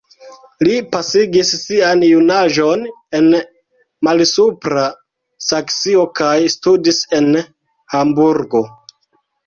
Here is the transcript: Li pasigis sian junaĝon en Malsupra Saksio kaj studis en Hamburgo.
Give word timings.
Li 0.67 0.77
pasigis 0.93 1.51
sian 1.57 2.01
junaĝon 2.13 2.87
en 3.21 3.29
Malsupra 4.09 4.89
Saksio 5.51 6.11
kaj 6.23 6.35
studis 6.59 7.07
en 7.23 7.33
Hamburgo. 7.97 8.69